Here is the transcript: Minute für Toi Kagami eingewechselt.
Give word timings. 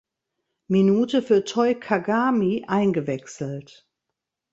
Minute 0.67 1.21
für 1.21 1.43
Toi 1.43 1.75
Kagami 1.75 2.65
eingewechselt. 2.67 3.87